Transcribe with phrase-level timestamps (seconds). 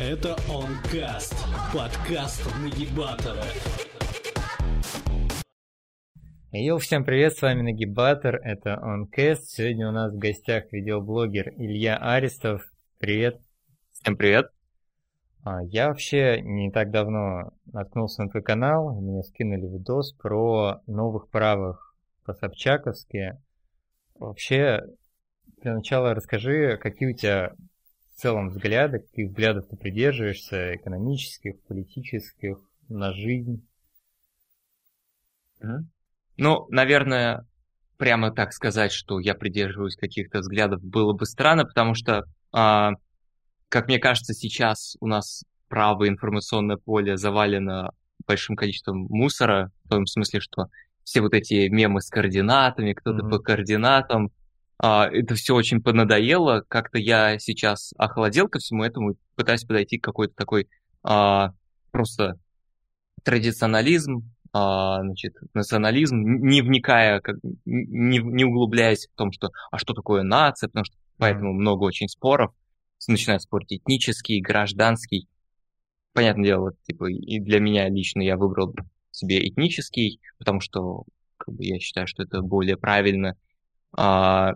[0.00, 1.34] Это Онкаст,
[1.74, 3.42] подкаст Нагибатора.
[6.52, 9.48] Йоу, всем привет, с вами Нагибатор, это Онкаст.
[9.48, 12.62] Сегодня у нас в гостях видеоблогер Илья Аристов.
[12.98, 13.40] Привет.
[13.90, 14.52] Всем привет.
[15.42, 21.28] А, я вообще не так давно наткнулся на твой канал, мне скинули видос про новых
[21.28, 23.36] правых по-собчаковски.
[24.14, 24.80] Вообще,
[25.60, 27.56] для начала расскажи, какие у тебя
[28.18, 33.66] целом взгляды, каких взглядов ты придерживаешься, экономических, политических, на жизнь?
[36.36, 37.46] Ну, наверное,
[37.96, 42.92] прямо так сказать, что я придерживаюсь каких-то взглядов, было бы странно, потому что, а,
[43.68, 47.90] как мне кажется, сейчас у нас правое информационное поле завалено
[48.26, 50.66] большим количеством мусора, в том смысле, что
[51.04, 53.30] все вот эти мемы с координатами, кто-то mm-hmm.
[53.30, 54.30] по координатам,
[54.80, 56.64] а, это все очень понадоело.
[56.68, 60.68] Как-то я сейчас охладел ко всему этому и пытаюсь подойти к какой-то такой
[61.02, 61.52] а,
[61.90, 62.38] просто
[63.24, 69.94] традиционализм, а, значит, национализм, не вникая, как, не, не углубляясь в том, что а что
[69.94, 72.52] такое нация, потому что поэтому много очень споров,
[73.06, 75.28] начинают спорить этнический, гражданский.
[76.12, 78.74] Понятное дело, вот, типа, и для меня лично я выбрал
[79.10, 81.04] себе этнический, потому что
[81.36, 83.36] как бы, я считаю, что это более правильно.
[83.92, 84.54] А,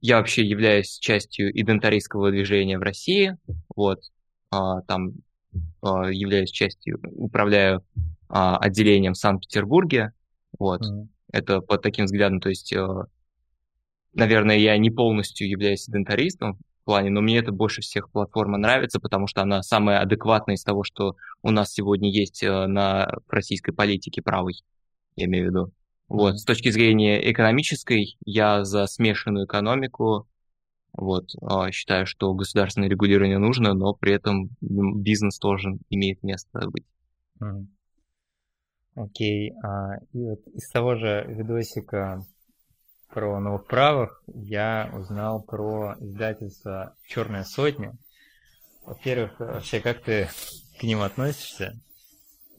[0.00, 3.36] я вообще являюсь частью идентаристского движения в России,
[3.74, 4.00] вот,
[4.50, 5.12] а, там
[5.82, 7.84] а, являюсь частью, управляю
[8.28, 10.12] а, отделением в Санкт-Петербурге,
[10.58, 11.08] вот, mm-hmm.
[11.32, 12.74] это под таким взглядом, то есть,
[14.14, 19.00] наверное, я не полностью являюсь идентаристом в плане, но мне это больше всех платформа нравится,
[19.00, 23.72] потому что она самая адекватная из того, что у нас сегодня есть а, на российской
[23.72, 24.54] политике правой,
[25.16, 25.72] я имею в виду.
[26.10, 30.26] Вот, с точки зрения экономической, я за смешанную экономику.
[30.92, 36.84] Вот, а, считаю, что государственное регулирование нужно, но при этом бизнес тоже имеет место быть.
[38.96, 39.52] Окей.
[39.52, 39.54] Okay.
[39.62, 42.26] А, и вот из того же видосика
[43.08, 47.92] про новых правых я узнал про издательство Черная сотня.
[48.84, 50.28] Во-первых, вообще, как ты
[50.80, 51.78] к ним относишься?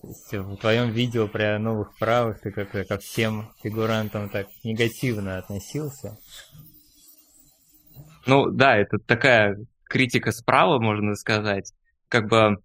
[0.03, 6.17] В твоем видео про новых правых ты как-то ко всем фигурантам так негативно относился.
[8.25, 11.73] Ну да, это такая критика справа, можно сказать.
[12.07, 12.57] Как бы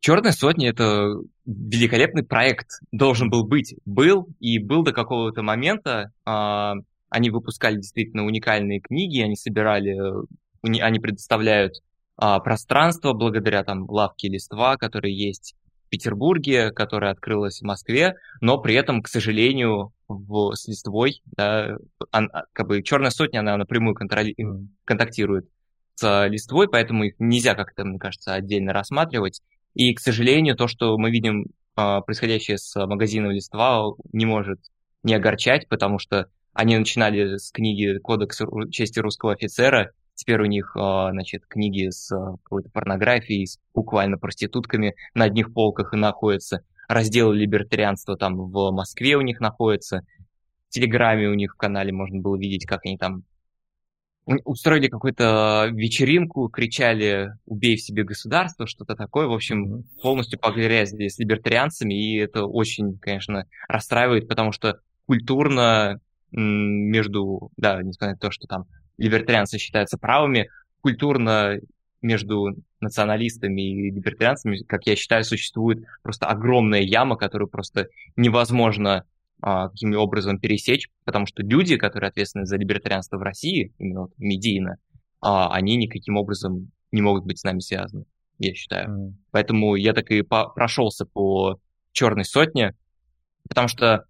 [0.00, 1.12] Черная сотня это
[1.44, 6.10] великолепный проект, должен был быть, был и был до какого-то момента.
[6.26, 6.72] Э,
[7.10, 9.94] они выпускали действительно уникальные книги, они собирали,
[10.62, 15.54] они предоставляют э, пространство благодаря там лавке листва, которые есть
[15.90, 21.76] Петербурге, которая открылась в Москве, но при этом, к сожалению, в, с листвой, да,
[22.12, 24.34] он, как бы черная сотня, она напрямую контроли,
[24.84, 25.48] контактирует
[25.96, 29.42] с листвой, поэтому их нельзя как-то, мне кажется, отдельно рассматривать.
[29.74, 31.46] И, к сожалению, то, что мы видим
[31.76, 34.60] а, происходящее с магазином листва, не может
[35.02, 40.76] не огорчать, потому что они начинали с книги «Кодекс чести русского офицера», Теперь у них,
[40.76, 46.62] а, значит, книги с а, какой-то порнографией, с буквально проститутками на одних полках и находятся.
[46.88, 50.02] Разделы либертарианства там в Москве у них находятся.
[50.68, 53.22] В Телеграме у них в канале можно было видеть, как они там
[54.44, 59.26] устроили какую-то вечеринку, кричали «убей в себе государство», что-то такое.
[59.26, 65.98] В общем, полностью погрязли с либертарианцами, и это очень, конечно, расстраивает, потому что культурно
[66.30, 68.66] между, да, несмотря на то, что там
[69.00, 70.48] либертарианцы считаются правыми,
[70.80, 71.58] культурно
[72.02, 79.04] между националистами и либертарианцами, как я считаю, существует просто огромная яма, которую просто невозможно
[79.42, 84.12] а, каким образом пересечь, потому что люди, которые ответственны за либертарианство в России, именно вот
[84.18, 84.76] медийно,
[85.20, 88.04] а, они никаким образом не могут быть с нами связаны,
[88.38, 88.90] я считаю.
[88.90, 89.12] Mm.
[89.30, 91.58] Поэтому я так и по прошелся по
[91.92, 92.74] черной сотне,
[93.48, 94.04] потому что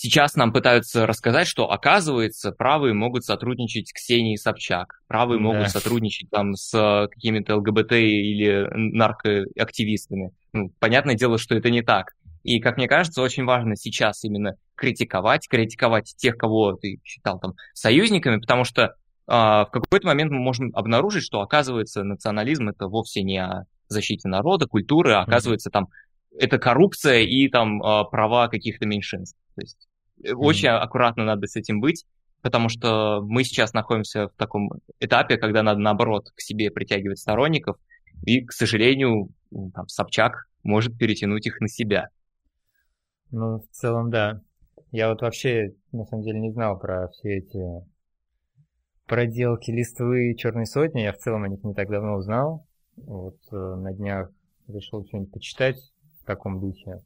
[0.00, 5.42] Сейчас нам пытаются рассказать, что, оказывается, правые могут сотрудничать с Ксенией Собчак, правые да.
[5.42, 10.30] могут сотрудничать там с какими-то ЛГБТ или наркоактивистами.
[10.52, 12.12] Ну, понятное дело, что это не так.
[12.44, 17.54] И, как мне кажется, очень важно сейчас именно критиковать, критиковать тех, кого ты считал там
[17.74, 18.94] союзниками, потому что
[19.26, 24.28] а, в какой-то момент мы можем обнаружить, что, оказывается, национализм это вовсе не о защите
[24.28, 25.88] народа, культуры, а оказывается, там
[26.38, 29.36] это коррупция и там а, права каких-то меньшинств.
[29.56, 29.87] То есть
[30.22, 30.34] mm-hmm.
[30.34, 32.04] очень аккуратно надо с этим быть,
[32.42, 34.70] потому что мы сейчас находимся в таком
[35.00, 37.76] этапе, когда надо, наоборот, к себе притягивать сторонников,
[38.24, 42.08] и, к сожалению, там, Собчак может перетянуть их на себя.
[43.30, 44.40] Ну, в целом, да.
[44.90, 47.60] Я вот вообще, на самом деле, не знал про все эти
[49.06, 51.00] проделки листвы черной сотни.
[51.00, 52.66] Я в целом о них не так давно узнал.
[52.96, 54.30] Вот э, на днях
[54.66, 55.76] решил что-нибудь почитать
[56.20, 57.02] в таком духе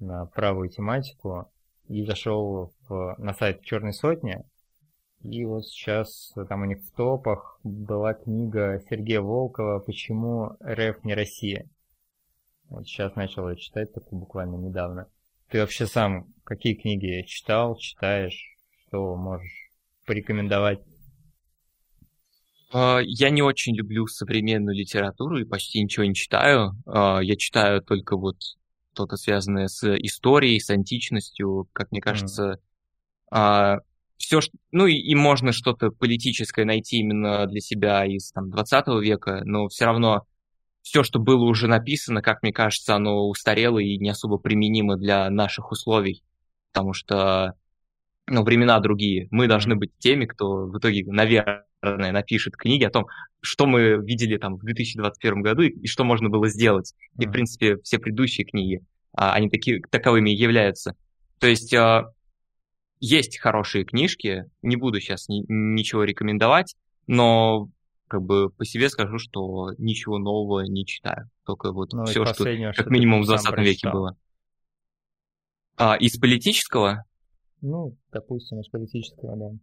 [0.00, 1.50] на правую тематику
[1.88, 4.44] и зашел в, на сайт Черной сотни.
[5.22, 11.14] И вот сейчас там у них в топах была книга Сергея Волкова «Почему РФ не
[11.14, 11.68] Россия?».
[12.68, 15.08] Вот сейчас начал ее читать только буквально недавно.
[15.48, 18.56] Ты вообще сам какие книги читал, читаешь,
[18.86, 19.70] что можешь
[20.06, 20.80] порекомендовать?
[22.72, 26.72] А, я не очень люблю современную литературу и почти ничего не читаю.
[26.86, 28.36] А, я читаю только вот
[28.94, 32.60] что-то связанное с историей, с античностью, как мне кажется.
[33.32, 33.80] Mm.
[34.16, 39.42] Все, ну и, и можно что-то политическое найти именно для себя из там, 20 века,
[39.44, 40.22] но все равно
[40.82, 45.28] все, что было уже написано, как мне кажется, оно устарело и не особо применимо для
[45.30, 46.22] наших условий,
[46.72, 47.54] потому что
[48.26, 49.26] ну, времена другие.
[49.30, 53.06] Мы должны быть теми, кто в итоге, наверное, напишет книги о том,
[53.40, 56.94] что мы видели там в 2021 году и что можно было сделать.
[57.18, 58.80] И, в принципе, все предыдущие книги,
[59.12, 60.94] а, они таки, таковыми являются.
[61.38, 62.10] То есть а,
[63.00, 66.74] есть хорошие книжки, не буду сейчас ни, ничего рекомендовать,
[67.06, 67.68] но
[68.08, 71.28] как бы по себе скажу, что ничего нового не читаю.
[71.44, 74.16] Только вот ну, все, что как минимум в 20 веке было.
[75.76, 77.04] А, из политического?
[77.60, 79.58] Ну, допустим, из политического, да.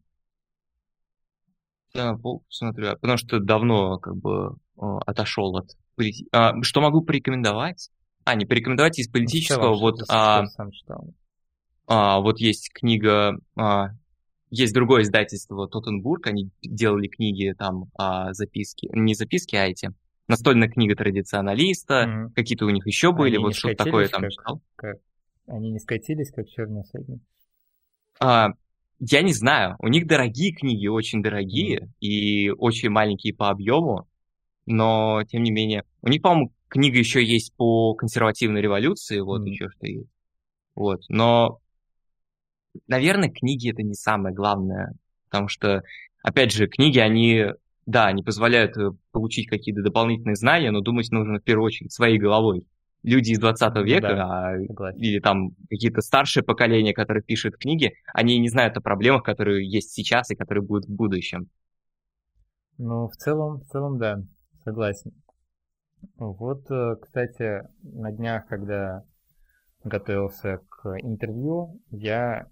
[1.94, 2.18] Да,
[2.50, 6.28] смотрю, потому что давно как бы отошел от полити...
[6.32, 7.90] а, Что могу порекомендовать?
[8.24, 10.00] А, не порекомендовать из политического, целом, вот...
[10.10, 10.46] А.
[11.88, 13.90] А, вот есть книга а,
[14.52, 19.92] есть другое издательство Тоттенбург, они делали книги там, а, записки, не записки, а эти,
[20.28, 22.34] настольная книга традиционалиста, mm-hmm.
[22.36, 24.62] какие-то у них еще были, они вот что-то такое там как, читал.
[24.76, 24.98] Как?
[25.48, 27.22] Они не скатились, как черные сотни?
[28.20, 28.50] А,
[29.02, 34.08] я не знаю, у них дорогие книги, очень дорогие и очень маленькие по объему,
[34.68, 39.50] но тем не менее, у них, по-моему, книга еще есть по консервативной революции, вот mm-hmm.
[39.50, 40.10] еще что есть.
[40.76, 41.60] Вот, но
[42.88, 44.94] наверное, книги это не самое главное,
[45.30, 45.82] потому что,
[46.22, 47.46] опять же, книги, они,
[47.88, 52.20] да, они позволяют э, получить какие-то дополнительные знания, но думать нужно в первую очередь своей
[52.20, 52.66] головой.
[53.04, 57.94] Люди из 20 ну века да, а, или там какие-то старшие поколения, которые пишут книги,
[58.14, 61.50] они не знают о проблемах, которые есть сейчас и которые будут в будущем.
[62.78, 64.22] Ну, в целом, в целом, да,
[64.64, 65.12] согласен.
[66.18, 69.04] Вот, э, кстати, на днях, когда
[69.84, 72.48] готовился к интервью, я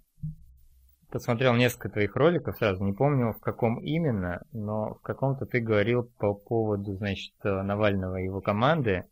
[1.11, 6.03] посмотрел несколько твоих роликов, сразу не помню в каком именно, но в каком-то ты говорил
[6.19, 9.05] по поводу, значит, Навального и его команды,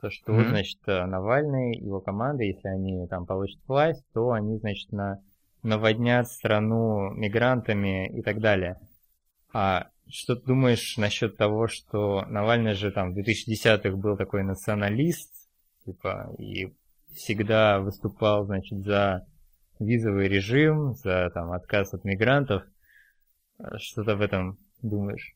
[0.00, 0.48] то, что, mm-hmm.
[0.48, 5.20] значит, Навальный и его команда, если они там получат власть, то они, значит, на,
[5.62, 8.78] наводнят страну мигрантами и так далее.
[9.52, 15.32] А что ты думаешь насчет того, что Навальный же там в 2010-х был такой националист,
[15.84, 16.72] типа, и
[17.14, 19.26] всегда выступал, значит, за
[19.78, 22.62] визовый режим, за там, отказ от мигрантов.
[23.78, 25.34] Что ты об этом думаешь?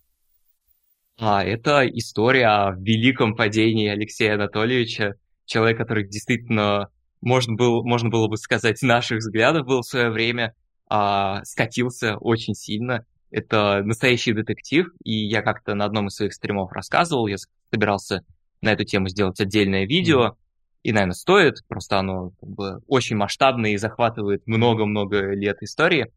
[1.19, 5.15] А, это история о великом падении Алексея Анатольевича,
[5.45, 6.89] человек, который действительно,
[7.21, 10.55] можно было, можно было бы сказать, наших взглядов был в свое время,
[10.89, 13.05] а, скатился очень сильно.
[13.31, 17.37] Это настоящий детектив, и я как-то на одном из своих стримов рассказывал, я
[17.71, 18.25] собирался
[18.61, 20.37] на эту тему сделать отдельное видео, mm-hmm
[20.83, 26.13] и, наверное, стоит, просто оно как бы, очень масштабное и захватывает много-много лет истории.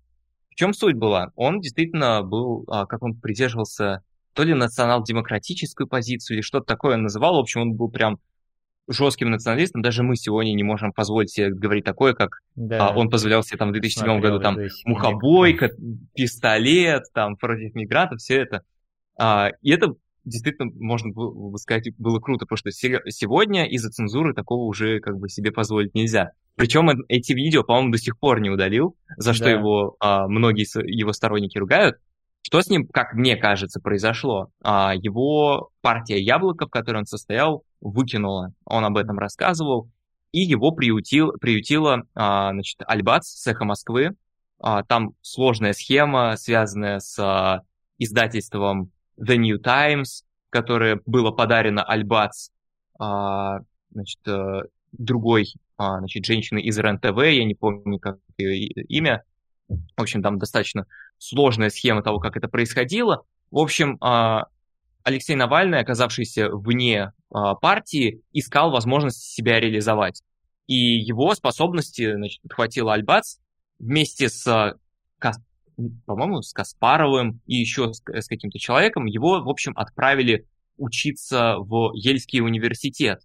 [0.50, 1.32] В чем суть была?
[1.36, 4.04] Он действительно был, а, как он придерживался
[4.36, 7.38] то ли национал-демократическую позицию, или что-то такое он называл.
[7.38, 8.20] В общем, он был прям
[8.88, 9.82] жестким националистом.
[9.82, 12.90] Даже мы сегодня не можем позволить себе говорить такое, как да.
[12.90, 15.72] а, он позволял себе там в 2007 Смотрел, году там мухобойка,
[16.14, 18.62] пистолет, там против мигрантов, все это.
[19.18, 19.94] А, и это
[20.26, 25.30] действительно, можно было сказать, было круто, потому что сегодня из-за цензуры такого уже как бы
[25.30, 26.32] себе позволить нельзя.
[26.56, 29.52] Причем эти видео, по-моему, до сих пор не удалил, за что да.
[29.52, 31.98] его а, многие его сторонники ругают.
[32.46, 34.52] Что с ним, как мне кажется, произошло?
[34.62, 38.54] А, его партия Яблоко, в которой он состоял, выкинула.
[38.66, 39.90] Он об этом рассказывал.
[40.32, 44.12] И его приютил, приютила а, значит, Альбац с «Эхо Москвы».
[44.60, 47.64] А, там сложная схема, связанная с
[47.98, 52.50] издательством The New Times, которое было подарено Альбац,
[52.98, 54.62] значит, э,
[54.92, 59.24] другой значит, женщины из РЕН-ТВ, я не помню, как ее имя.
[59.68, 60.86] В общем, там достаточно
[61.18, 63.24] сложная схема того, как это происходило.
[63.52, 64.46] В общем, а,
[65.04, 70.22] Алексей Навальный, оказавшийся вне а, партии, искал возможность себя реализовать.
[70.68, 73.38] И его способности значит, подхватила Альбац
[73.80, 74.76] вместе с
[76.06, 81.92] по-моему, с Каспаровым и еще с, с каким-то человеком, его, в общем, отправили учиться в
[81.94, 83.22] Ельский университет.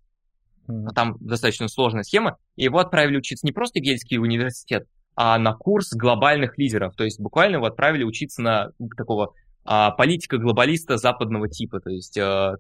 [0.95, 2.39] Там достаточно сложная схема.
[2.57, 4.87] И его отправили учиться не просто в Ельский университет,
[5.17, 6.95] а на курс глобальных лидеров.
[6.97, 11.81] То есть буквально его отправили учиться на такого а, политика-глобалиста западного типа.
[11.81, 12.57] То есть, а,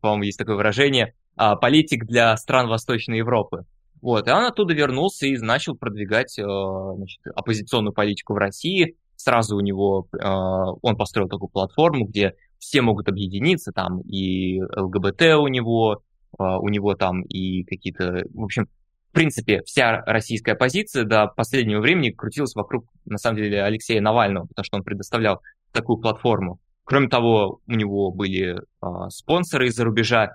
[0.00, 3.64] по-моему, есть такое выражение, а, политик для стран Восточной Европы.
[4.00, 8.96] Вот, и он оттуда вернулся и начал продвигать а, значит, оппозиционную политику в России.
[9.16, 15.22] Сразу у него, а, он построил такую платформу, где все могут объединиться, там и ЛГБТ
[15.38, 16.02] у него,
[16.38, 18.68] у него там и какие-то, в общем,
[19.14, 24.46] в принципе, вся российская оппозиция до последнего времени крутилась вокруг, на самом деле, Алексея Навального,
[24.46, 25.40] потому что он предоставлял
[25.70, 26.58] такую платформу.
[26.82, 30.32] Кроме того, у него были э, спонсоры из-за рубежа.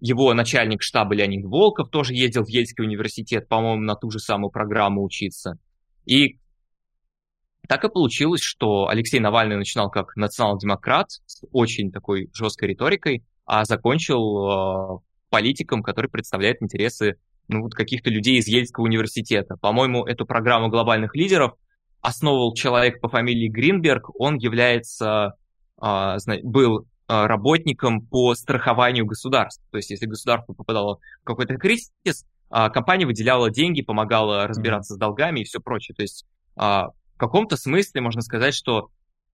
[0.00, 4.50] Его начальник штаба Леонид Волков тоже ездил в Ельский университет, по-моему, на ту же самую
[4.50, 5.58] программу учиться.
[6.06, 6.38] И
[7.68, 13.66] так и получилось, что Алексей Навальный начинал как национал-демократ с очень такой жесткой риторикой, а
[13.66, 14.98] закончил э,
[15.28, 17.18] политиком, который представляет интересы
[17.48, 19.56] ну, вот каких-то людей из Ельского университета.
[19.56, 21.52] По-моему, эту программу глобальных лидеров
[22.00, 24.10] основывал человек по фамилии Гринберг.
[24.18, 25.34] Он является,
[25.82, 29.62] э, был работником по страхованию государств.
[29.70, 31.92] То есть, если государство попадало в какой-то кризис,
[32.48, 34.96] компания выделяла деньги, помогала разбираться mm-hmm.
[34.96, 35.94] с долгами и все прочее.
[35.94, 36.24] То есть,
[36.56, 38.88] в каком-то смысле можно сказать, что,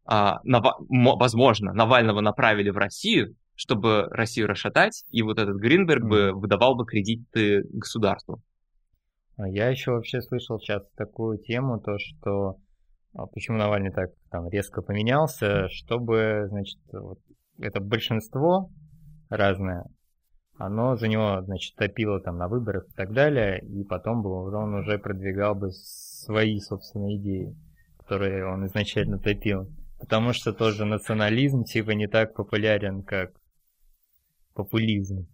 [0.05, 6.87] возможно, Навального направили в Россию, чтобы Россию расшатать, и вот этот Гринберг бы выдавал бы
[6.87, 8.41] кредиты государству.
[9.37, 12.57] А я еще вообще слышал сейчас такую тему, то что
[13.15, 17.19] а, почему Навальный так там резко поменялся, чтобы, значит, вот
[17.59, 18.71] это большинство
[19.29, 19.87] разное,
[20.57, 24.75] оно за него, значит, топило там на выборах и так далее, и потом бы он
[24.75, 27.57] уже продвигал бы свои собственные идеи,
[27.99, 29.69] которые он изначально топил.
[29.99, 33.33] Потому что тоже национализм типа не так популярен, как
[34.59, 35.29] популизм.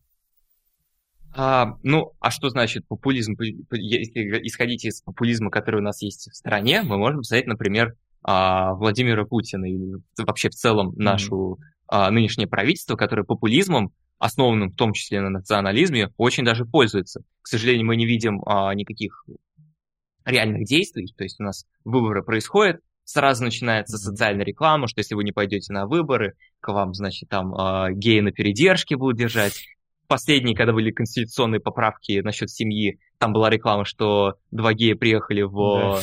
[1.34, 3.34] А, ну, а что значит популизм?
[3.72, 8.74] Если исходить из популизма, который у нас есть в стране, мы можем взять, например, а,
[8.74, 11.58] Владимира Путина или вообще в целом нашу
[11.90, 12.10] mm-hmm.
[12.10, 17.22] нынешнее правительство, которое популизмом, основанным в том числе на национализме, очень даже пользуется.
[17.42, 18.36] К сожалению, мы не видим
[18.74, 19.24] никаких
[20.24, 25.24] реальных действий, то есть у нас выборы происходят, сразу начинается социальная реклама, что если вы
[25.24, 29.66] не пойдете на выборы, к вам, значит, там э, геи на передержке будут держать.
[30.06, 36.00] Последние, когда были конституционные поправки насчет семьи, там была реклама, что два гея приехали в,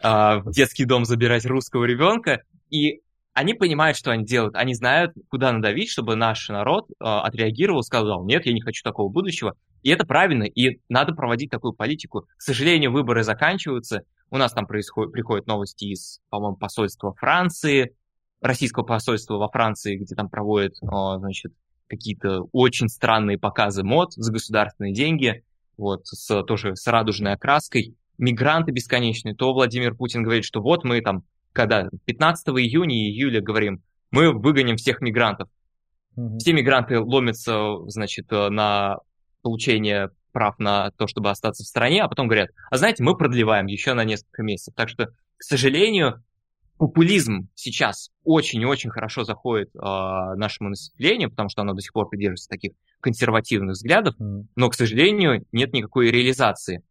[0.00, 0.36] да.
[0.36, 3.00] э, в детский дом забирать русского ребенка, и
[3.34, 8.24] они понимают, что они делают, они знают, куда надавить, чтобы наш народ э, отреагировал, сказал,
[8.24, 12.26] нет, я не хочу такого будущего, и это правильно, и надо проводить такую политику.
[12.36, 14.02] К сожалению, выборы заканчиваются,
[14.34, 17.94] у нас там происходит, приходят новости из, по-моему, посольства Франции,
[18.40, 21.52] российского посольства во Франции, где там проводят, значит,
[21.86, 25.44] какие-то очень странные показы мод за государственные деньги,
[25.76, 27.94] вот, с, тоже с радужной окраской.
[28.18, 29.36] Мигранты бесконечные.
[29.36, 31.22] То Владимир Путин говорит, что вот мы там,
[31.52, 35.48] когда 15 июня и июля говорим, мы выгоним всех мигрантов.
[36.16, 36.38] Mm-hmm.
[36.38, 38.98] Все мигранты ломятся, значит, на
[39.42, 43.66] получение прав на то, чтобы остаться в стране, а потом говорят, а знаете, мы продлеваем
[43.66, 44.74] еще на несколько месяцев.
[44.74, 46.22] Так что, к сожалению,
[46.76, 51.92] популизм сейчас очень и очень хорошо заходит э, нашему населению, потому что оно до сих
[51.92, 54.46] пор придерживается таких консервативных взглядов, mm.
[54.56, 56.82] но, к сожалению, нет никакой реализации.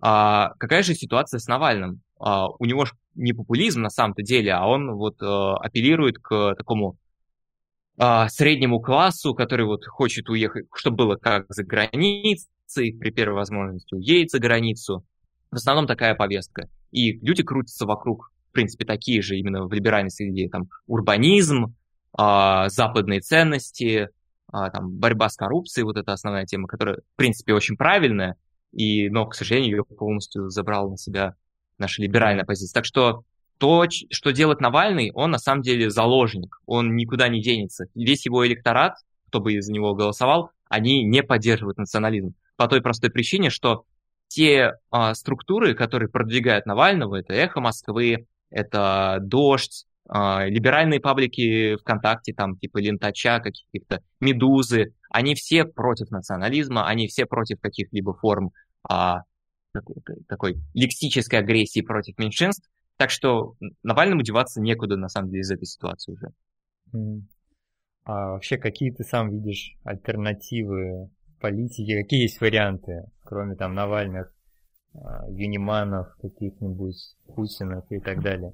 [0.00, 2.02] А какая же ситуация с Навальным?
[2.18, 6.54] А, у него же не популизм на самом-то деле, а он вот а, апеллирует к
[6.56, 6.96] такому
[7.98, 13.94] а, среднему классу, который вот хочет уехать, чтобы было как за границей, при первой возможности
[13.94, 15.04] уедет за границу.
[15.50, 16.68] В основном такая повестка.
[16.90, 21.74] И люди крутятся вокруг, в принципе, такие же именно в либеральной среде, там, урбанизм,
[22.18, 24.08] э, западные ценности,
[24.52, 28.36] э, там, борьба с коррупцией, вот это основная тема, которая, в принципе, очень правильная,
[28.72, 31.34] и, но, к сожалению, ее полностью забрал на себя
[31.78, 32.74] наша либеральная позиция.
[32.74, 33.24] Так что
[33.58, 37.86] то, что делает Навальный, он на самом деле заложник, он никуда не денется.
[37.94, 38.94] Весь его электорат,
[39.28, 43.84] кто бы из него голосовал, они не поддерживают национализм по той простой причине, что
[44.26, 52.34] те а, структуры, которые продвигают Навального, это «Эхо Москвы», это «Дождь», а, либеральные паблики ВКонтакте,
[52.34, 58.50] там типа Лентача, каких-то Медузы, они все против национализма, они все против каких-либо форм
[58.82, 59.20] а,
[59.72, 59.96] такой,
[60.28, 62.68] такой лексической агрессии против меньшинств.
[62.96, 66.32] Так что Навальному деваться некуда, на самом деле, из этой ситуации уже.
[68.04, 74.32] А вообще, какие ты сам видишь альтернативы политики, какие есть варианты, кроме там Навальных,
[74.94, 76.96] а, Юниманов, каких-нибудь
[77.34, 78.52] Путинов и так далее?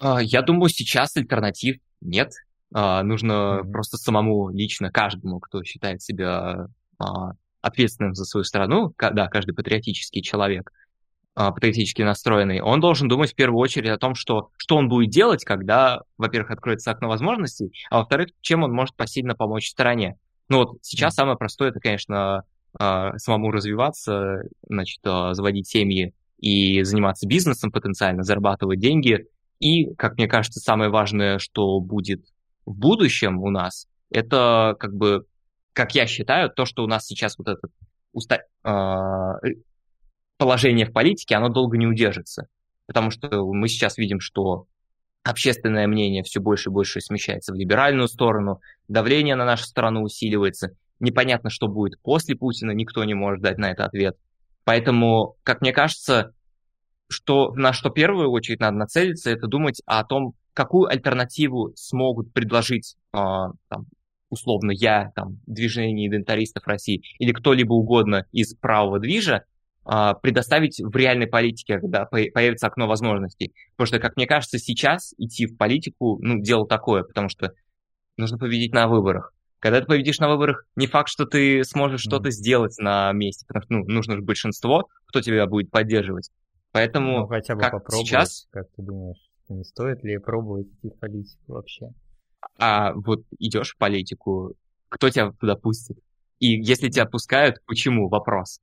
[0.00, 2.32] А, я думаю, сейчас альтернатив нет.
[2.72, 3.70] А, нужно mm-hmm.
[3.70, 6.68] просто самому лично, каждому, кто считает себя
[7.60, 10.70] ответственным за свою страну, да, каждый патриотический человек,
[11.34, 15.44] патриотически настроенный, он должен думать в первую очередь о том, что, что он будет делать,
[15.44, 20.16] когда, во-первых, откроется окно возможностей, а во-вторых, чем он может посильно помочь стране.
[20.54, 22.44] Ну вот сейчас самое простое, это, конечно,
[22.78, 29.26] а, самому развиваться, значит, а, заводить семьи и заниматься бизнесом потенциально, зарабатывать деньги.
[29.58, 32.24] И, как мне кажется, самое важное, что будет
[32.66, 35.26] в будущем у нас, это как бы,
[35.72, 37.66] как я считаю, то, что у нас сейчас вот это
[38.12, 38.38] уста
[40.38, 42.46] положение в политике, оно долго не удержится.
[42.86, 44.66] Потому что мы сейчас видим, что
[45.24, 50.70] общественное мнение все больше и больше смещается в либеральную сторону, давление на нашу страну усиливается.
[51.00, 54.16] Непонятно, что будет после Путина, никто не может дать на это ответ.
[54.64, 56.32] Поэтому, как мне кажется,
[57.08, 62.32] что, на что в первую очередь надо нацелиться, это думать о том, какую альтернативу смогут
[62.32, 63.86] предложить э, там,
[64.30, 69.44] условно я, там, движение идентаристов России или кто-либо угодно из правого движа,
[69.84, 73.52] предоставить в реальной политике, когда появится окно возможностей.
[73.76, 77.52] Потому что, как мне кажется, сейчас идти в политику, ну, дело такое, потому что
[78.16, 79.32] нужно победить на выборах.
[79.58, 83.62] Когда ты победишь на выборах, не факт, что ты сможешь что-то сделать на месте, потому
[83.62, 86.30] что ну, нужно же большинство, кто тебя будет поддерживать.
[86.72, 88.46] Поэтому ну, хотя бы как попробовать, сейчас...
[88.50, 89.16] Как ты думаешь,
[89.48, 91.88] не стоит ли пробовать идти в политику вообще?
[92.58, 94.54] А вот идешь в политику,
[94.88, 95.98] кто тебя туда пустит?
[96.40, 98.08] И если тебя пускают, почему?
[98.08, 98.60] Вопрос.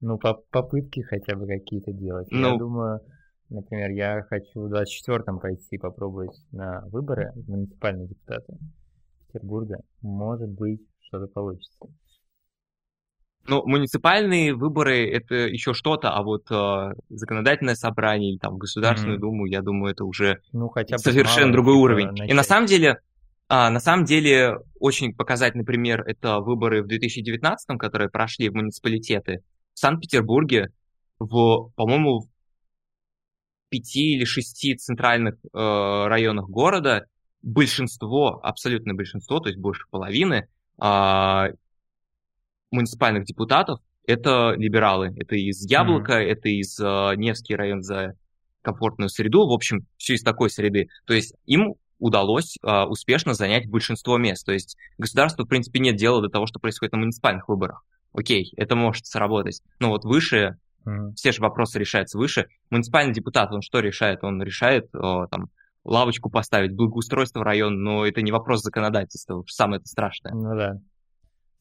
[0.00, 2.28] Ну, по попытки хотя бы какие-то делать.
[2.30, 2.52] Ну...
[2.52, 3.00] Я думаю,
[3.50, 8.56] например, я хочу в 24-м пойти попробовать на выборы в муниципальные депутаты
[9.26, 9.78] Петербурга.
[10.00, 11.86] Может быть, что-то получится.
[13.46, 19.20] Ну, муниципальные выборы это еще что-то, а вот э, законодательное собрание или там Государственную mm-hmm.
[19.20, 22.08] Думу, я думаю, это уже ну, хотя бы совершенно другой уровень.
[22.08, 22.30] Начать.
[22.30, 22.98] И на самом деле,
[23.48, 29.42] а, на самом деле, очень показательный пример это выборы в 2019, которые прошли в муниципалитеты.
[29.80, 30.68] Санкт-Петербурге,
[31.18, 32.28] в, по-моему, в
[33.68, 37.06] пяти или шести центральных э, районах города
[37.42, 40.48] большинство, абсолютное большинство, то есть больше половины
[40.82, 41.44] э,
[42.70, 45.14] муниципальных депутатов это либералы.
[45.16, 46.26] Это из Яблока, mm-hmm.
[46.26, 48.14] это из э, Невский район за
[48.62, 49.46] комфортную среду.
[49.46, 50.88] В общем, все из такой среды.
[51.06, 54.44] То есть им удалось э, успешно занять большинство мест.
[54.44, 58.52] То есть государству, в принципе, нет дела до того, что происходит на муниципальных выборах окей,
[58.56, 59.62] это может сработать.
[59.78, 61.14] Но вот выше, mm-hmm.
[61.14, 62.46] все же вопросы решаются выше.
[62.70, 64.24] Муниципальный депутат, он что решает?
[64.24, 65.50] Он решает о, там,
[65.84, 70.32] лавочку поставить, благоустройство в район, но это не вопрос законодательства, самое это страшное.
[70.32, 70.74] Ну да,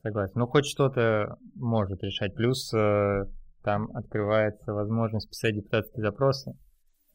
[0.02, 0.34] согласен.
[0.36, 2.36] Ну хоть что-то может решать.
[2.36, 3.26] Плюс э,
[3.64, 6.54] там открывается возможность писать депутатские запросы.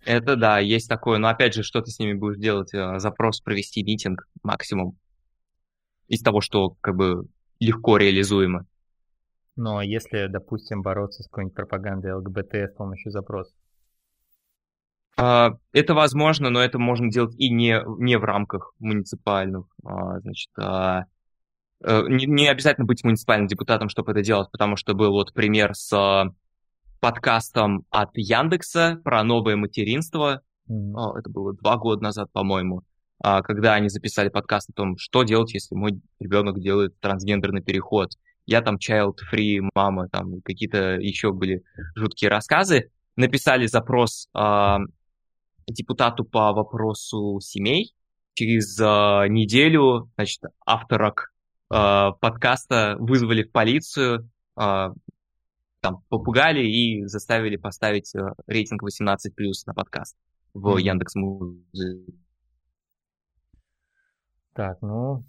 [0.04, 1.18] Это да, есть такое.
[1.18, 2.72] Но опять же, что ты с ними будешь делать?
[2.74, 4.98] Э, запрос провести митинг максимум.
[6.08, 7.26] Из того, что как бы
[7.60, 8.66] легко реализуемо.
[9.56, 13.54] Но если, допустим, бороться с какой-нибудь пропагандой ЛГБТ с помощью запросов?
[15.16, 19.66] А, это возможно, но это можно делать и не, не в рамках муниципальных.
[19.84, 21.04] А, значит, а,
[21.84, 25.74] э, не, не обязательно быть муниципальным депутатом, чтобы это делать, потому что был вот пример
[25.74, 26.24] с
[26.98, 30.42] подкастом от Яндекса про новое материнство.
[30.68, 31.18] Mm-hmm.
[31.18, 32.82] Это было два года назад, по-моему,
[33.20, 38.10] когда они записали подкаст о том, что делать, если мой ребенок делает трансгендерный переход
[38.46, 41.62] я там child-free мама, там какие-то еще были
[41.94, 42.90] жуткие рассказы.
[43.16, 44.76] Написали запрос э,
[45.66, 47.94] депутату по вопросу семей.
[48.34, 51.32] Через э, неделю, значит, авторок
[51.70, 54.28] э, подкаста вызвали в полицию,
[54.60, 54.88] э,
[55.80, 58.12] там, попугали и заставили поставить
[58.46, 59.16] рейтинг 18+,
[59.66, 60.16] на подкаст
[60.54, 60.78] в.
[60.78, 62.14] Яндекс.Музыке.
[64.54, 65.24] Так, ну,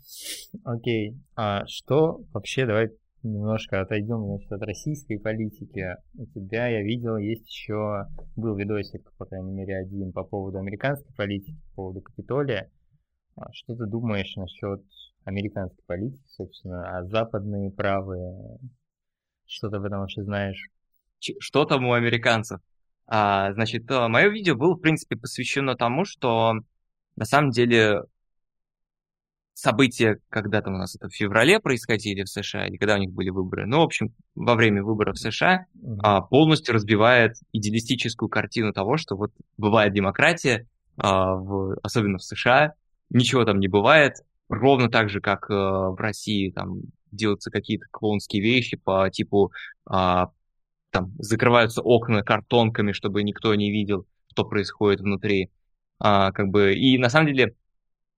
[0.64, 1.18] окей.
[1.36, 2.90] А что вообще, давай
[3.28, 5.96] немножко отойдем значит, от российской политики.
[6.16, 11.14] У тебя, я видел, есть еще, был видосик, по крайней мере, один по поводу американской
[11.16, 12.72] политики, по поводу Капитолия.
[13.36, 14.82] А что ты думаешь насчет
[15.26, 18.60] американской политики, собственно, а западные правые?
[19.46, 20.70] Что ты об этом вообще знаешь?
[21.40, 22.62] Что там у американцев?
[23.08, 26.54] А, значит, мое видео было, в принципе, посвящено тому, что
[27.16, 28.04] на самом деле
[29.56, 33.12] события, когда там у нас это в феврале происходили в США, или когда у них
[33.12, 35.66] были выборы, ну, в общем, во время выборов в США
[36.04, 42.74] а, полностью разбивает идеалистическую картину того, что вот бывает демократия, а, в, особенно в США,
[43.10, 44.18] ничего там не бывает,
[44.50, 49.54] ровно так же, как а, в России там делаются какие-то клоунские вещи по типу
[49.86, 50.32] а,
[50.92, 55.50] там закрываются окна картонками, чтобы никто не видел, что происходит внутри.
[56.00, 57.56] А, как бы, и на самом деле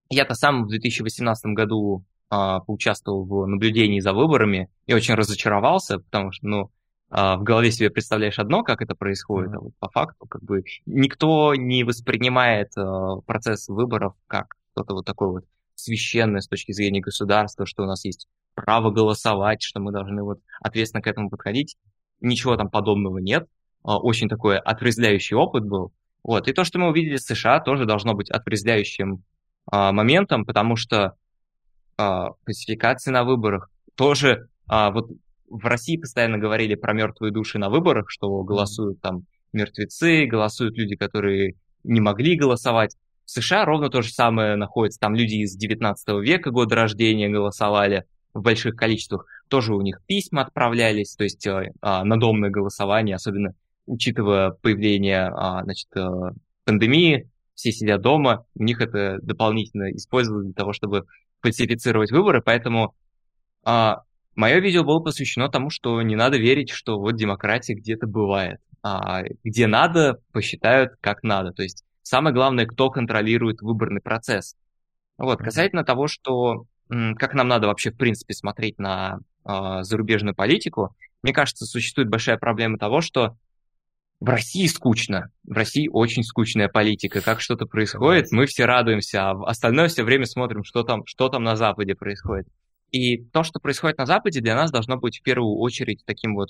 [0.10, 6.32] Я-то сам в 2018 году а, поучаствовал в наблюдении за выборами и очень разочаровался, потому
[6.32, 6.72] что, ну,
[7.10, 10.64] а, в голове себе представляешь одно, как это происходит, а вот по факту как бы
[10.86, 17.00] никто не воспринимает а, процесс выборов как что-то вот такое вот священное с точки зрения
[17.00, 21.78] государства, что у нас есть право голосовать, что мы должны вот ответственно к этому подходить.
[22.20, 23.48] Ничего там подобного нет.
[23.84, 25.94] А, очень такой отрезвляющий опыт был.
[26.24, 26.48] Вот.
[26.50, 29.24] И то, что мы увидели в США, тоже должно быть отрезвляющим
[29.70, 31.14] а, моментом, потому что
[31.98, 35.10] а, классификации на выборах тоже а, вот
[35.50, 40.96] в России постоянно говорили про мертвые души на выборах, что голосуют там мертвецы, голосуют люди,
[40.96, 42.96] которые не могли голосовать.
[43.26, 45.00] В США ровно то же самое находится.
[45.00, 49.26] Там люди из 19 века, года рождения, голосовали в больших количествах.
[49.48, 53.54] Тоже у них письма отправлялись, то есть э, а, надомное голосование, особенно
[53.86, 56.08] учитывая появление а, значит, э,
[56.66, 61.06] пандемии, все сидят дома, у них это дополнительно использовалось для того, чтобы
[61.42, 62.94] фальсифицировать выборы, поэтому
[63.66, 64.04] а,
[64.36, 68.60] мое видео было посвящено тому, что не надо верить, что вот демократия где-то бывает.
[68.84, 71.52] А, где надо, посчитают как надо.
[71.52, 74.56] То есть самое главное, кто контролирует выборный процесс.
[75.18, 80.96] Вот, касательно того, что как нам надо вообще в принципе смотреть на а, зарубежную политику,
[81.24, 83.36] мне кажется, существует большая проблема того, что
[84.20, 85.32] в России скучно.
[85.44, 87.22] В России очень скучная политика.
[87.22, 91.44] Как что-то происходит, мы все радуемся, а остальное все время смотрим, что там, что там
[91.44, 92.48] на Западе происходит.
[92.92, 96.50] И то, что происходит на Западе, для нас должно быть в первую очередь таким вот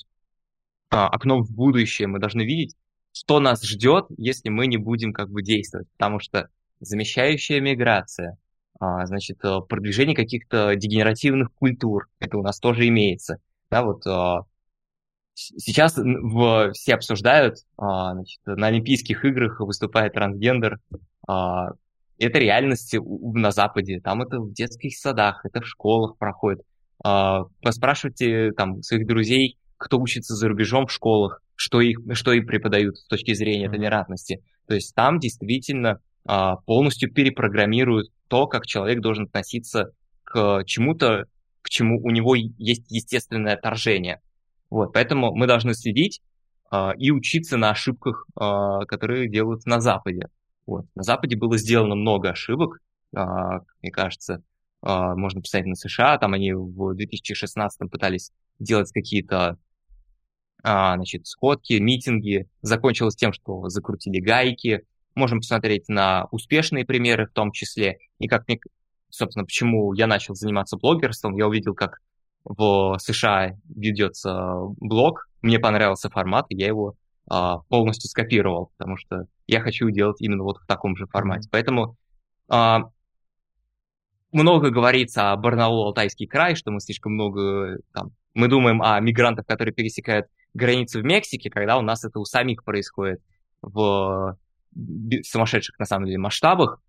[0.89, 2.08] а, окном в будущее.
[2.08, 2.75] Мы должны видеть,
[3.12, 5.88] что нас ждет, если мы не будем как бы действовать.
[5.97, 6.49] Потому что
[6.80, 8.38] замещающая миграция,
[8.80, 13.38] а, значит, э, продвижение каких-то дегенеративных культур, это у нас тоже имеется.
[13.71, 14.43] Да, вот а,
[15.39, 20.80] Сейчас в, все обсуждают, а, значит, на Олимпийских играх выступает трансгендер.
[21.28, 21.73] А,
[22.17, 24.02] это реальность на Западе.
[24.04, 26.63] Там это в детских садах, это в школах проходит.
[27.04, 32.47] А, поспрашивайте там своих друзей, кто учится за рубежом в школах, что их, что им
[32.47, 34.41] преподают с точки зрения толерантности.
[34.67, 36.00] То есть там действительно
[36.65, 39.91] полностью перепрограммируют то, как человек должен относиться
[40.23, 41.26] к чему-то,
[41.62, 44.19] к чему у него есть естественное отторжение.
[44.69, 46.21] Вот, поэтому мы должны следить
[46.71, 50.27] э, и учиться на ошибках, э, которые делаются на Западе.
[50.65, 50.86] Вот.
[50.95, 52.80] На Западе было сделано много ошибок,
[53.15, 53.19] э,
[53.82, 54.43] мне кажется,
[54.86, 59.58] э, можно писать на США, там они в 2016 пытались делать какие-то
[60.63, 64.84] а, значит, сходки, митинги, закончилось тем, что закрутили гайки.
[65.15, 67.99] Можем посмотреть на успешные примеры в том числе.
[68.19, 68.60] И как мне,
[69.10, 71.99] собственно, почему я начал заниматься блогерством, я увидел, как
[72.43, 76.95] в США ведется блог, мне понравился формат, и я его
[77.30, 81.50] а, полностью скопировал, потому что я хочу делать именно вот в таком же формате.
[81.52, 81.97] Поэтому
[82.47, 82.84] а,
[84.32, 89.73] много говорится о Барнаул-Алтайский край, что мы слишком много там, мы думаем о мигрантах, которые
[89.73, 93.21] пересекают границу в Мексике, когда у нас это у самих происходит
[93.62, 94.38] в
[95.23, 96.82] сумасшедших, на самом деле, масштабах,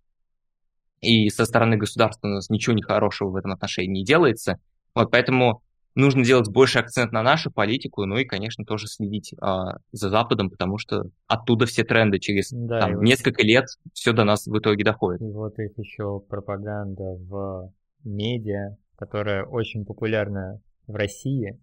[1.01, 4.59] и со стороны государства у нас ничего нехорошего в этом отношении не делается.
[4.95, 5.61] Вот поэтому
[5.95, 10.49] нужно делать больше акцент на нашу политику, ну и, конечно, тоже следить а, за Западом,
[10.49, 13.47] потому что оттуда все тренды через да, там, несколько вот...
[13.47, 15.21] лет все до нас в итоге доходит.
[15.21, 17.71] И вот их еще пропаганда в
[18.03, 21.59] медиа, которая очень популярна в России.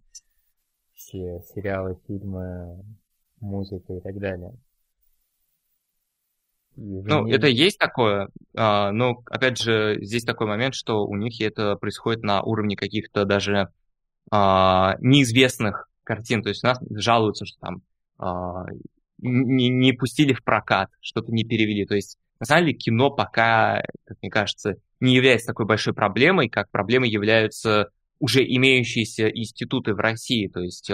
[0.93, 2.83] Все сериалы, фильмы,
[3.39, 4.53] музыка и так далее.
[6.79, 11.75] Ну, это есть такое, а, но, опять же, здесь такой момент, что у них это
[11.75, 13.69] происходит на уровне каких-то даже
[14.29, 17.81] а, неизвестных картин, то есть у нас жалуются, что там
[18.19, 18.65] а,
[19.17, 23.81] не, не пустили в прокат, что-то не перевели, то есть на самом деле кино пока,
[24.05, 29.99] как мне кажется, не является такой большой проблемой, как проблемой являются уже имеющиеся институты в
[29.99, 30.91] России, то есть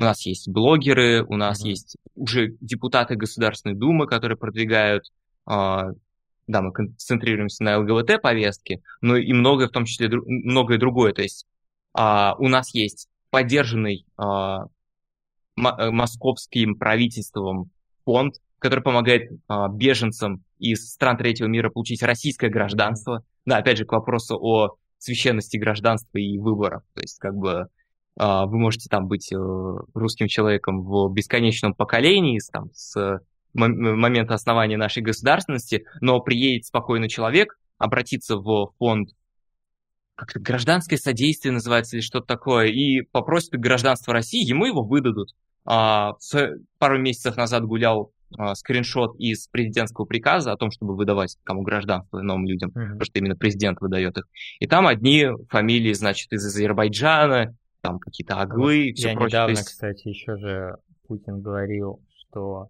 [0.00, 1.68] у нас есть блогеры, у нас mm-hmm.
[1.68, 5.04] есть уже депутаты Государственной Думы, которые продвигают,
[5.46, 5.92] э,
[6.46, 11.12] да, мы концентрируемся на ЛГБТ-повестке, но и многое, в том числе многое другое.
[11.12, 11.46] То есть
[11.98, 14.56] э, у нас есть поддержанный э,
[15.56, 17.70] московским правительством
[18.04, 19.36] фонд, который помогает э,
[19.70, 23.22] беженцам из стран третьего мира получить российское гражданство.
[23.44, 26.82] Да, опять же, к вопросу о священности гражданства и выборов.
[26.94, 27.66] То есть, как бы, а,
[28.16, 33.20] вы можете там быть э, русским человеком в бесконечном поколении, там, с
[33.52, 39.10] момента основания нашей государственности, но приедет спокойно человек, обратиться в фонд
[40.20, 45.30] как-то гражданское содействие называется или что-то такое, и попросит гражданство России, ему его выдадут.
[45.64, 46.12] А,
[46.78, 52.20] пару месяцев назад гулял э, скриншот из президентского приказа о том, чтобы выдавать кому гражданство
[52.20, 52.84] новым людям, mm-hmm.
[52.84, 54.24] потому что именно президент выдает их.
[54.58, 59.28] И там одни фамилии, значит, из Азербайджана, там какие-то аглы и все Я прочее.
[59.28, 59.64] недавно, есть...
[59.66, 62.68] кстати, еще же Путин говорил, что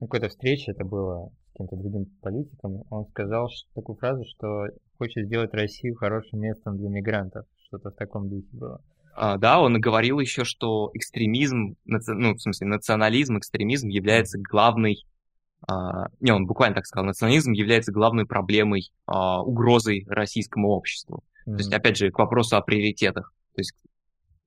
[0.00, 4.66] на какой-то встрече, это было с каким-то другим политиком, он сказал что, такую фразу, что
[4.98, 7.46] хочет сделать Россию хорошим местом для мигрантов.
[7.66, 8.82] Что-то в таком духе было.
[9.14, 12.12] А, да, он говорил еще, что экстремизм, наци...
[12.12, 15.04] ну, в смысле, национализм, экстремизм является главной
[15.70, 21.22] Uh, не, он буквально так сказал, национализм является главной проблемой, uh, угрозой российскому обществу.
[21.46, 21.52] Mm-hmm.
[21.52, 23.34] То есть, опять же, к вопросу о приоритетах.
[23.54, 23.74] То есть,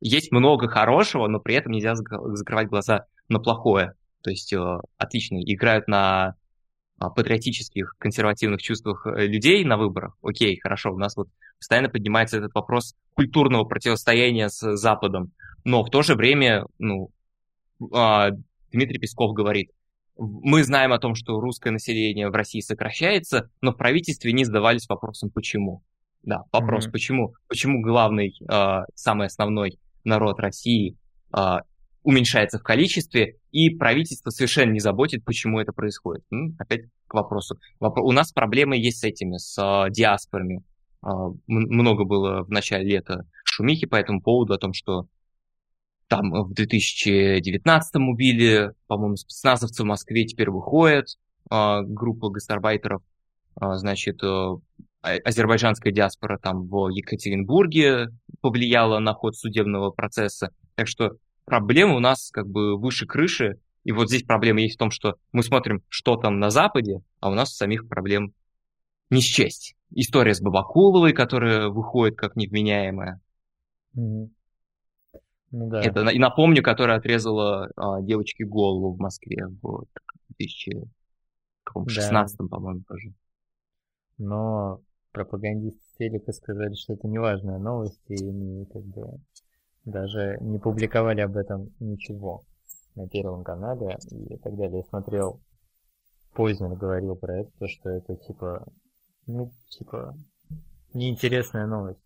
[0.03, 3.93] есть много хорошего, но при этом нельзя закрывать глаза на плохое.
[4.21, 6.35] То есть, uh, отлично играют на
[7.09, 10.15] патриотических, консервативных чувствах э, людей на выборах.
[10.21, 15.31] Окей, хорошо, у нас вот постоянно поднимается этот вопрос культурного противостояния с Западом.
[15.63, 17.09] Но в то же время, ну,
[17.93, 18.29] а,
[18.71, 19.71] Дмитрий Песков говорит,
[20.17, 24.87] мы знаем о том, что русское население в России сокращается, но в правительстве не задавались
[24.87, 25.83] вопросом, почему.
[26.21, 26.91] Да, вопрос, mm-hmm.
[26.91, 27.33] почему?
[27.47, 30.97] Почему главный, а, самый основной народ России
[31.31, 31.61] а,
[32.03, 36.23] уменьшается в количестве, и правительство совершенно не заботит, почему это происходит.
[36.29, 37.57] Ну, опять к вопросу.
[37.79, 40.63] У нас проблемы есть с этими, с э, диаспорами.
[41.05, 41.07] Э,
[41.47, 45.07] много было в начале лета шумихи по этому поводу, о том, что
[46.07, 51.07] там в 2019 убили, по-моему, спецназовцы в Москве теперь выходят,
[51.49, 53.01] э, группа гастарбайтеров,
[53.61, 54.55] э, значит, э,
[55.01, 58.09] азербайджанская диаспора там в Екатеринбурге
[58.43, 60.53] повлияла на ход судебного процесса.
[60.75, 61.13] Так что
[61.45, 65.15] проблемы у нас как бы выше крыши, и вот здесь проблема есть в том, что
[65.31, 68.33] мы смотрим, что там на Западе, а у нас самих проблем
[69.09, 69.75] не счесть.
[69.91, 73.21] История с Бабакуловой, которая выходит как невменяемая.
[73.95, 74.29] Mm-hmm.
[75.51, 75.81] Ну, да.
[75.81, 79.85] Это, и напомню, которая отрезала а, девочке голову в Москве в
[80.37, 82.45] 2016, да.
[82.47, 83.13] по-моему, тоже.
[84.17, 84.81] Но
[85.13, 89.19] пропагандисты телека сказали, что это неважная новость, и они как бы
[89.85, 92.43] даже не публиковали об этом ничего
[92.95, 94.77] на Первом канале и так далее.
[94.77, 95.41] Я смотрел,
[96.33, 98.65] Познер говорил про это, то, что это типа,
[99.27, 100.15] ну, типа,
[100.93, 101.99] неинтересная новость.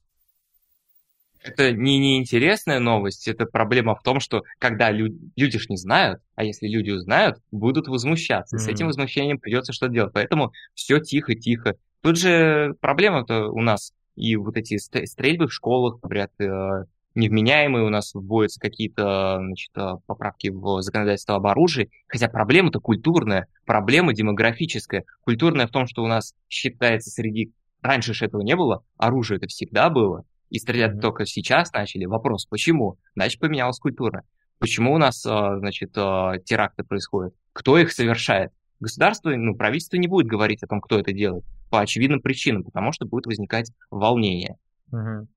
[1.44, 6.22] Это не неинтересная новость, это проблема в том, что когда лю- люди ж не знают,
[6.36, 8.58] а если люди узнают, будут возмущаться.
[8.58, 8.60] Mm-hmm.
[8.60, 10.14] с этим возмущением придется что делать.
[10.14, 11.76] Поэтому все тихо-тихо.
[12.02, 17.90] Тут же проблема-то у нас и вот эти стрельбы в школах, говорят, э, невменяемые, у
[17.90, 25.06] нас вводятся какие-то значит, э, поправки в законодательство об оружии, хотя проблема-то культурная, проблема демографическая.
[25.24, 27.54] Культурная в том, что у нас считается среди...
[27.82, 31.02] Раньше же этого не было, оружие это всегда было, и стрелять mm-hmm.
[31.02, 32.06] только сейчас начали.
[32.06, 32.98] Вопрос, почему?
[33.16, 34.24] Значит, поменялась культура.
[34.58, 37.36] Почему у нас, э, значит, теракты происходят?
[37.54, 38.52] Кто их совершает?
[38.80, 42.92] Государство, ну, правительство не будет говорить о том, кто это делает, по очевидным причинам, потому
[42.92, 44.58] что будет возникать волнение.
[44.92, 45.28] Угу.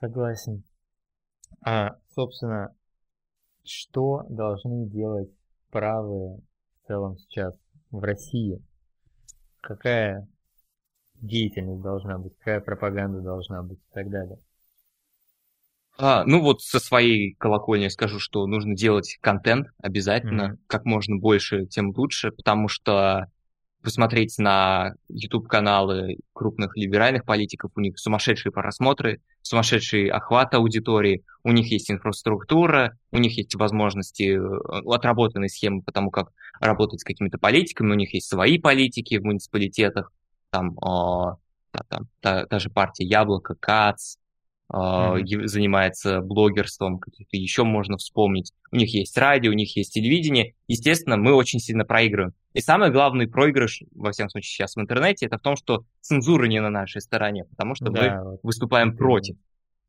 [0.00, 0.62] Согласен.
[1.60, 2.74] А, собственно,
[3.64, 5.30] что должны делать
[5.70, 6.40] правые
[6.82, 7.54] в целом сейчас
[7.90, 8.62] в России?
[9.60, 10.28] Какая
[11.14, 14.38] деятельность должна быть, какая пропаганда должна быть и так далее?
[15.96, 20.64] А, ну вот со своей колокольни скажу, что нужно делать контент обязательно, mm-hmm.
[20.66, 23.26] как можно больше, тем лучше, потому что
[23.84, 31.70] посмотреть на YouTube-каналы крупных либеральных политиков, у них сумасшедшие просмотры, сумасшедший охват аудитории, у них
[31.70, 36.30] есть инфраструктура, у них есть возможности, э, отработанные схемы по тому, как
[36.60, 40.10] работать с какими-то политиками, у них есть свои политики в муниципалитетах,
[40.48, 41.36] там, о,
[41.70, 44.16] там та, та же партия Яблоко, КАЦ,
[44.72, 45.46] mm-hmm.
[45.46, 48.52] занимается блогерством, каких-то еще можно вспомнить.
[48.72, 50.54] У них есть радио, у них есть телевидение.
[50.68, 52.34] Естественно, мы очень сильно проигрываем.
[52.52, 56.46] И самый главный проигрыш, во всяком случае, сейчас в интернете, это в том, что цензура
[56.46, 58.40] не на нашей стороне, потому что да, мы вот.
[58.42, 59.36] выступаем против.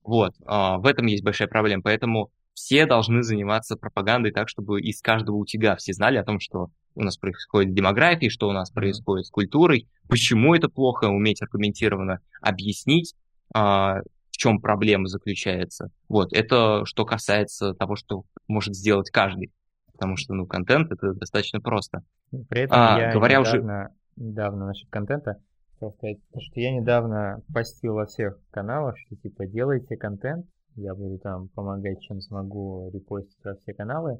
[0.03, 1.81] Вот, а, в этом есть большая проблема.
[1.83, 6.69] Поэтому все должны заниматься пропагандой так, чтобы из каждого утяга все знали о том, что
[6.95, 11.41] у нас происходит с демографией, что у нас происходит с культурой, почему это плохо, уметь
[11.41, 13.13] аргументированно объяснить,
[13.53, 13.99] а,
[14.35, 15.89] в чем проблема заключается.
[16.09, 19.51] Вот, это что касается того, что может сделать каждый
[19.93, 22.03] потому что, ну, контент это достаточно просто.
[22.49, 24.23] При этом а, я говоря недавно, уже...
[24.27, 25.37] недавно насчет контента
[25.71, 30.45] хотел сказать, что я недавно постил во всех каналах, что типа делайте контент,
[30.75, 34.19] я буду там помогать, чем смогу, репостить во все каналы,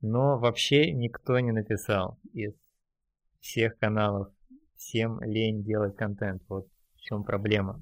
[0.00, 2.54] но вообще никто не написал из
[3.40, 4.28] всех каналов,
[4.74, 7.80] всем лень делать контент, вот в чем проблема.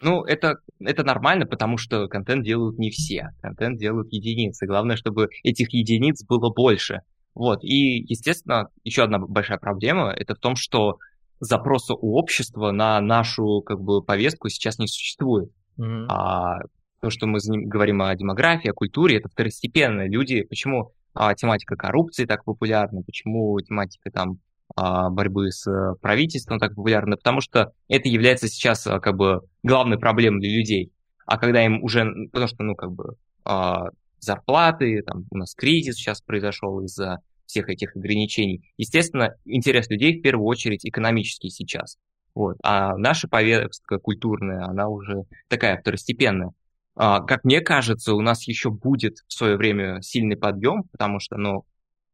[0.00, 3.30] Ну, это, это нормально, потому что контент делают не все.
[3.40, 4.66] Контент делают единицы.
[4.66, 7.00] Главное, чтобы этих единиц было больше.
[7.34, 7.62] Вот.
[7.62, 10.98] И, естественно, еще одна большая проблема это в том, что
[11.40, 15.50] запроса у общества на нашу как бы, повестку сейчас не существует.
[15.78, 16.06] Mm-hmm.
[16.08, 16.58] А,
[17.00, 20.08] то, что мы говорим о демографии, о культуре, это второстепенно.
[20.08, 24.38] Люди, почему а, тематика коррупции так популярна, почему тематика там
[24.76, 29.98] борьбы с э, правительством так популярна, потому что это является сейчас а, как бы главной
[29.98, 30.92] проблемой для людей.
[31.26, 33.86] А когда им уже, потому что, ну, как бы а,
[34.20, 38.62] зарплаты, там у нас кризис сейчас произошел из-за всех этих ограничений.
[38.76, 41.96] Естественно, интерес людей в первую очередь экономический сейчас.
[42.34, 42.56] Вот.
[42.62, 46.50] А наша повестка культурная, она уже такая второстепенная.
[46.94, 51.64] Как мне кажется, у нас еще будет в свое время сильный подъем, потому что, ну,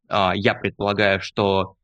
[0.09, 1.75] я предполагаю, что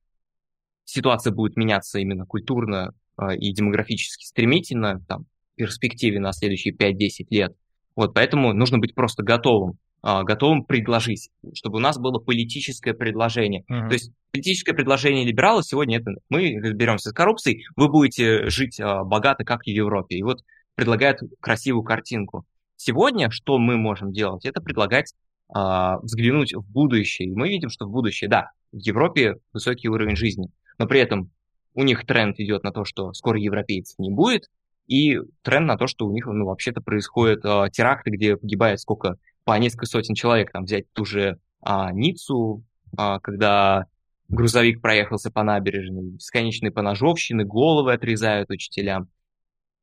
[0.86, 7.28] ситуация будет меняться именно культурно э, и демографически стремительно, там, в перспективе на следующие 5-10
[7.30, 7.54] лет.
[7.96, 13.63] Вот, поэтому нужно быть просто готовым, э, готовым предложить, чтобы у нас было политическое предложение.
[13.70, 13.88] Uh-huh.
[13.88, 19.04] То есть политическое предложение либералов сегодня это мы разберемся с коррупцией, вы будете жить э,
[19.04, 20.17] богато, как в Европе.
[20.17, 20.39] И вот
[20.76, 22.46] предлагают красивую картинку.
[22.78, 24.46] Сегодня что мы можем делать?
[24.46, 25.13] Это предлагать
[25.54, 27.28] взглянуть в будущее.
[27.28, 30.48] И мы видим, что в будущее, да, в Европе высокий уровень жизни,
[30.82, 31.30] но при этом
[31.76, 34.50] у них тренд идет на то, что скоро европейцев не будет,
[34.88, 39.17] и тренд на то, что у них ну, вообще-то происходят э, теракты, где погибает сколько,
[39.44, 40.52] по несколько сотен человек.
[40.52, 42.63] Там взять ту же э, Ниццу,
[42.98, 43.86] э, когда
[44.28, 49.08] грузовик проехался по набережной, бесконечные поножовщины, головы отрезают учителям.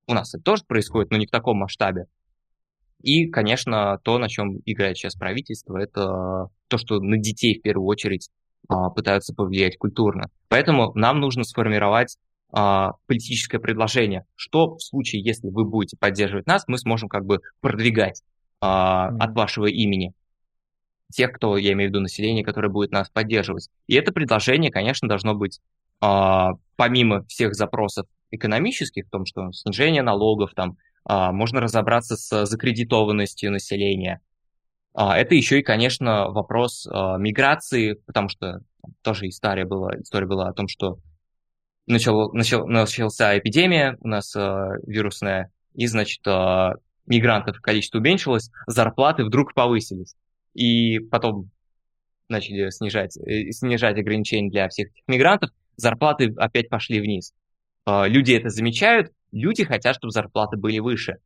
[0.08, 2.06] У нас это тоже происходит, но не в таком масштабе.
[3.02, 7.86] И, конечно, то, на чем играет сейчас правительство, это то, что на детей в первую
[7.86, 8.32] очередь а,
[8.94, 10.30] пытаются повлиять культурно.
[10.48, 12.18] Поэтому нам нужно сформировать
[12.50, 17.40] а, политическое предложение, что в случае, если вы будете поддерживать нас, мы сможем как бы
[17.60, 18.22] продвигать
[18.60, 20.14] а, от вашего имени
[21.12, 23.68] тех, кто, я имею в виду население, которое будет нас поддерживать.
[23.86, 25.60] И это предложение, конечно, должно быть
[26.00, 34.20] помимо всех запросов экономических, в том, что снижение налогов, там, можно разобраться с закредитованностью населения,
[34.20, 34.27] а,
[34.94, 38.60] это еще и, конечно, вопрос а, миграции, потому что
[39.02, 40.98] тоже история была, история была о том, что
[41.86, 46.26] начало, начал, начался эпидемия у нас а, вирусная, и, значит,
[47.06, 50.16] мигрантов количество уменьшилось, зарплаты вдруг повысились.
[50.54, 51.50] И потом
[52.28, 57.32] начали снижать, э, снижать ограничения для всех этих мигрантов, зарплаты опять пошли вниз.
[57.86, 61.18] Люди это замечают, люди хотят, чтобы зарплаты были выше.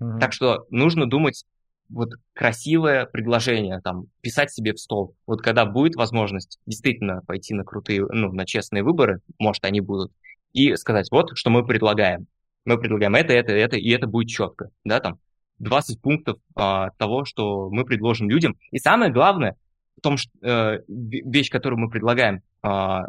[0.00, 0.18] Mm-hmm.
[0.18, 1.44] Так что нужно думать
[1.88, 5.16] вот красивое предложение, там, писать себе в стол.
[5.26, 10.12] Вот когда будет возможность действительно пойти на крутые, ну, на честные выборы, может, они будут,
[10.52, 12.26] и сказать, вот, что мы предлагаем.
[12.64, 15.18] Мы предлагаем это, это, это, и это будет четко, да, там,
[15.58, 18.56] 20 пунктов а, того, что мы предложим людям.
[18.70, 19.56] И самое главное,
[19.96, 23.06] в том, что, э, вещь, которую мы предлагаем, а,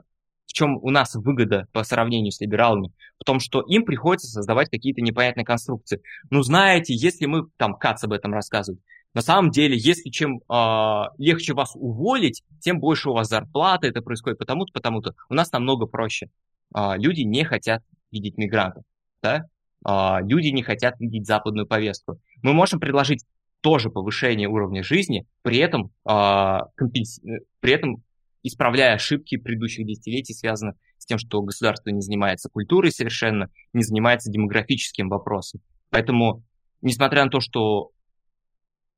[0.48, 2.92] в чем у нас выгода по сравнению с либералами?
[3.20, 6.02] В том, что им приходится создавать какие-то непонятные конструкции.
[6.30, 8.82] Ну, знаете, если мы, там, Кац об этом рассказывает,
[9.14, 14.02] на самом деле, если чем э, легче вас уволить, тем больше у вас зарплата, это
[14.02, 15.16] происходит потому-то, потому-то.
[15.30, 16.30] У нас намного проще.
[16.76, 18.84] Э, люди не хотят видеть мигрантов,
[19.22, 19.46] да?
[19.88, 22.20] Э, люди не хотят видеть западную повестку.
[22.42, 23.26] Мы можем предложить
[23.62, 27.20] тоже повышение уровня жизни, при этом, э, компенс...
[27.60, 28.04] при этом
[28.48, 34.32] исправляя ошибки предыдущих десятилетий, связанных с тем, что государство не занимается культурой совершенно, не занимается
[34.32, 35.62] демографическим вопросом.
[35.90, 36.44] Поэтому,
[36.82, 37.92] несмотря на то, что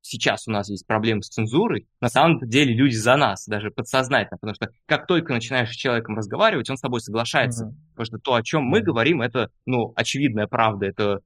[0.02, 4.38] сейчас у нас есть проблемы с цензурой, на самом деле люди за нас, даже подсознательно,
[4.38, 7.90] потому что как только начинаешь с человеком разговаривать, он с тобой соглашается, mm-hmm.
[7.92, 11.20] потому что то, о чем мы говорим, это, ну, очевидная правда, это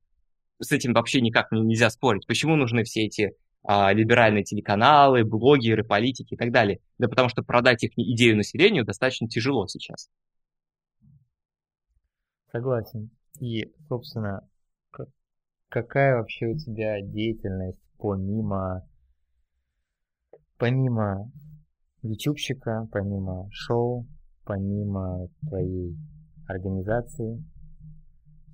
[0.59, 2.25] с этим вообще никак нельзя спорить.
[2.27, 6.79] Почему нужны все эти а, либеральные телеканалы, блогеры, политики и так далее.
[6.97, 10.09] Да потому что продать их идею населению достаточно тяжело сейчас.
[12.51, 13.09] Согласен.
[13.39, 14.47] И, собственно,
[15.69, 18.87] какая вообще у тебя деятельность помимо,
[20.57, 21.31] помимо
[22.03, 24.05] ютубщика, помимо шоу,
[24.43, 25.97] помимо твоей
[26.47, 27.43] организации?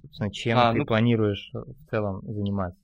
[0.02, 0.86] Собственно, чем а, ты ну...
[0.86, 2.80] планируешь в целом заниматься?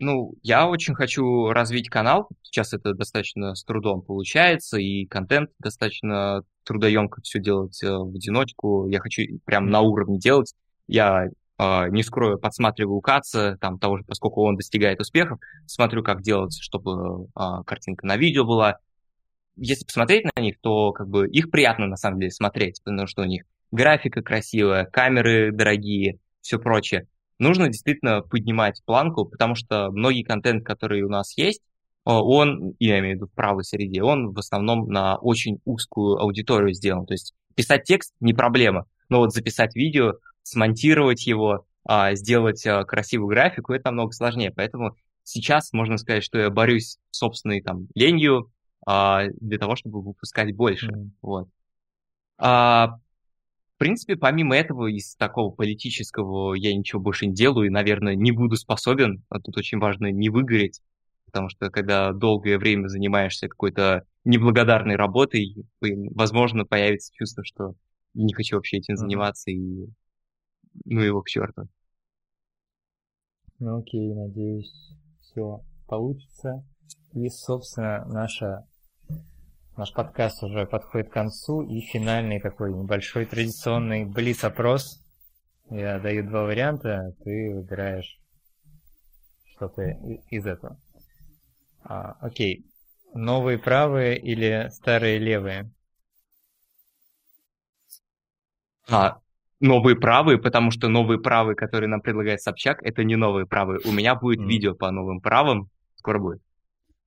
[0.00, 2.26] Ну, я очень хочу развить канал.
[2.42, 8.88] Сейчас это достаточно с трудом получается, и контент достаточно трудоемко все делать э, в одиночку.
[8.88, 10.54] Я хочу прям на уровне делать.
[10.86, 16.22] Я э, не скрою, подсматриваю Каца, там того же, поскольку он достигает успехов, смотрю, как
[16.22, 18.78] делать, чтобы э, картинка на видео была.
[19.56, 23.20] Если посмотреть на них, то как бы их приятно на самом деле смотреть, потому что
[23.20, 27.06] у них графика красивая, камеры дорогие, все прочее.
[27.40, 31.62] Нужно действительно поднимать планку, потому что многие контент, который у нас есть,
[32.04, 36.72] он, я имею в виду в правой среде, он в основном на очень узкую аудиторию
[36.72, 37.06] сделан.
[37.06, 42.84] То есть писать текст не проблема, но вот записать видео, смонтировать его, а, сделать а,
[42.84, 44.52] красивую графику, это намного сложнее.
[44.54, 48.50] Поэтому сейчас можно сказать, что я борюсь с собственной там ленью
[48.86, 50.88] а, для того, чтобы выпускать больше.
[50.88, 51.10] Mm.
[51.22, 51.48] Вот.
[53.80, 58.30] В принципе, помимо этого, из такого политического я ничего больше не делаю и, наверное, не
[58.30, 59.24] буду способен.
[59.30, 60.82] А тут очень важно не выгореть,
[61.24, 67.72] потому что когда долгое время занимаешься какой-то неблагодарной работой, возможно, появится чувство, что
[68.12, 69.86] не хочу вообще этим заниматься, и
[70.84, 71.62] ну его к черту.
[73.60, 74.90] Ну окей, надеюсь,
[75.22, 76.62] все получится.
[77.14, 78.66] И, собственно, наша,
[79.76, 81.62] наш подкаст уже подходит к концу.
[81.62, 85.04] И финальный такой небольшой традиционный блиц-опрос.
[85.70, 88.18] Я даю два варианта, ты выбираешь
[89.54, 90.80] что-то из этого.
[91.82, 92.66] А, окей.
[93.14, 95.70] Новые правые или старые левые?
[98.88, 99.18] А,
[99.60, 103.80] новые правые, потому что новые правые, которые нам предлагает Собчак, это не новые правые.
[103.84, 104.46] У меня будет mm.
[104.46, 106.42] видео по новым правым, скоро будет.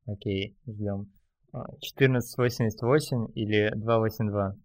[0.05, 1.11] Окей, ждем.
[1.53, 4.55] 1488 а, или 282?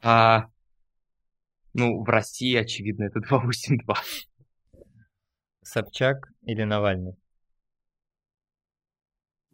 [0.00, 0.46] А,
[1.74, 3.94] ну, в России, очевидно, это 282.
[5.62, 7.14] Собчак или Навальный?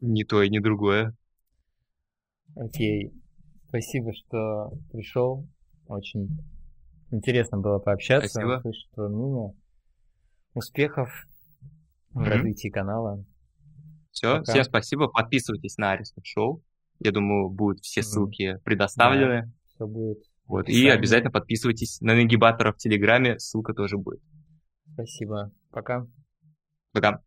[0.00, 1.16] Ни то и ни другое.
[2.56, 3.12] Окей.
[3.68, 5.48] Спасибо, что пришел.
[5.86, 6.28] Очень
[7.10, 8.58] интересно было пообщаться, Спасибо.
[8.58, 9.54] услышать твое мнение.
[10.52, 11.10] Успехов
[12.10, 12.24] в mm-hmm.
[12.24, 13.24] развитии канала.
[14.14, 14.52] Все, Пока.
[14.52, 15.08] всем спасибо.
[15.08, 16.62] Подписывайтесь на Аристов Шоу.
[17.00, 19.42] Я думаю, будут все ссылки предоставлены.
[19.42, 20.18] Да, все будет.
[20.46, 20.68] Вот.
[20.68, 24.20] И обязательно подписывайтесь на Нагибатора в Телеграме, ссылка тоже будет.
[24.92, 25.50] Спасибо.
[25.70, 26.06] Пока.
[26.92, 27.20] Пока.